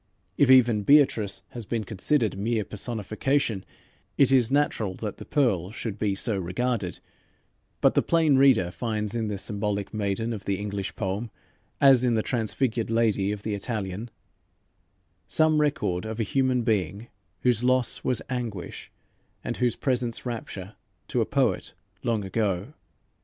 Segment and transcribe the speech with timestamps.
[0.39, 3.63] "If even Beatrice has been considered mere personification,
[4.17, 6.97] it is natural that the Pearl should be so regarded,
[7.81, 11.29] but the plain reader finds in the symbolic maiden of the English poem,
[11.79, 14.09] as in the transfigured lady of the Italian,
[15.27, 17.07] some record of a human being
[17.41, 18.91] whose loss was anguish,
[19.43, 20.73] and whose presence rapture,
[21.09, 22.73] to a poet long ago.